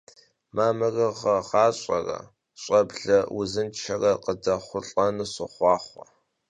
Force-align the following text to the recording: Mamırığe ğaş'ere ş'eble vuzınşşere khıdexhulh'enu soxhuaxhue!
Mamırığe 0.55 1.35
ğaş'ere 1.49 2.19
ş'eble 2.61 3.17
vuzınşşere 3.33 4.11
khıdexhulh'enu 4.23 5.25
soxhuaxhue! 5.33 6.05